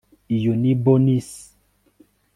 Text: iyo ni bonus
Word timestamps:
iyo 0.35 0.53
ni 0.61 0.73
bonus 0.83 1.29